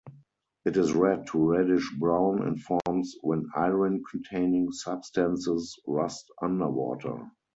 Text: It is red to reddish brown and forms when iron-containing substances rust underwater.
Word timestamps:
It 0.65 0.77
is 0.77 0.93
red 0.93 1.27
to 1.27 1.37
reddish 1.51 1.87
brown 1.99 2.41
and 2.41 2.59
forms 2.59 3.15
when 3.21 3.45
iron-containing 3.55 4.71
substances 4.71 5.79
rust 5.85 6.31
underwater. 6.41 7.29